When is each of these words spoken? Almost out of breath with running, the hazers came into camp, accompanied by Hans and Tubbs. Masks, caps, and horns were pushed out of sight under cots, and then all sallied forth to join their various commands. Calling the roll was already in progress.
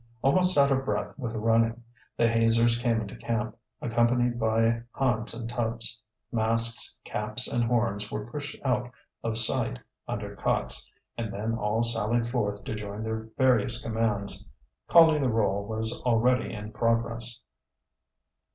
Almost 0.23 0.57
out 0.57 0.71
of 0.71 0.83
breath 0.83 1.13
with 1.19 1.35
running, 1.35 1.83
the 2.17 2.27
hazers 2.27 2.79
came 2.79 3.01
into 3.01 3.15
camp, 3.15 3.55
accompanied 3.83 4.39
by 4.39 4.81
Hans 4.93 5.35
and 5.35 5.47
Tubbs. 5.47 6.01
Masks, 6.31 6.99
caps, 7.05 7.47
and 7.47 7.63
horns 7.63 8.11
were 8.11 8.25
pushed 8.25 8.57
out 8.65 8.89
of 9.23 9.37
sight 9.37 9.77
under 10.07 10.35
cots, 10.35 10.89
and 11.19 11.31
then 11.31 11.53
all 11.53 11.83
sallied 11.83 12.27
forth 12.27 12.63
to 12.63 12.73
join 12.73 13.03
their 13.03 13.29
various 13.37 13.79
commands. 13.79 14.43
Calling 14.87 15.21
the 15.21 15.29
roll 15.29 15.65
was 15.67 16.01
already 16.01 16.51
in 16.51 16.71
progress. 16.71 17.39